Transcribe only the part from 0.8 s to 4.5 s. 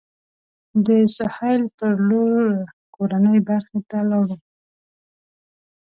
د سهیل پر لور کورنۍ برخې ته لاړو.